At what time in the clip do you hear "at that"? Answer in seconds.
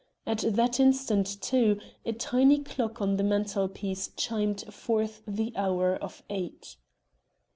0.25-0.79